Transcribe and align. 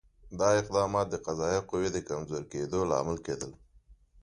دا 0.39 0.47
اقدامات 0.61 1.07
د 1.09 1.15
قضایه 1.25 1.61
قوې 1.69 1.89
د 1.93 1.97
کمزوري 2.07 2.45
کېدو 2.53 2.79
لامل 2.91 3.17
کېدل. 3.25 3.51